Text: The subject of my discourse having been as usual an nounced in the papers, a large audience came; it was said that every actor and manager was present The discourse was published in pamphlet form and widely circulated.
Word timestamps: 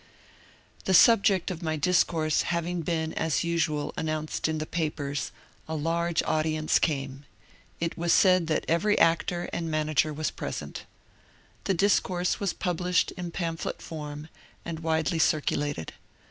The 0.85 0.95
subject 0.95 1.51
of 1.51 1.61
my 1.61 1.75
discourse 1.75 2.41
having 2.41 2.81
been 2.81 3.13
as 3.13 3.43
usual 3.43 3.93
an 3.95 4.07
nounced 4.07 4.47
in 4.47 4.57
the 4.57 4.65
papers, 4.65 5.31
a 5.67 5.75
large 5.75 6.23
audience 6.23 6.79
came; 6.79 7.23
it 7.79 7.99
was 7.99 8.11
said 8.11 8.47
that 8.47 8.65
every 8.67 8.97
actor 8.97 9.47
and 9.53 9.69
manager 9.69 10.11
was 10.11 10.31
present 10.31 10.85
The 11.65 11.75
discourse 11.75 12.39
was 12.39 12.51
published 12.51 13.11
in 13.11 13.29
pamphlet 13.29 13.79
form 13.79 14.27
and 14.65 14.79
widely 14.79 15.19
circulated. 15.19 15.93